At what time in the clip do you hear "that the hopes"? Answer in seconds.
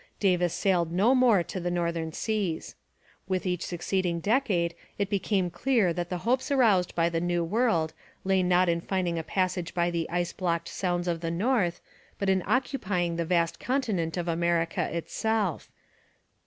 5.93-6.49